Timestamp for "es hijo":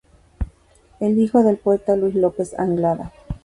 0.99-1.43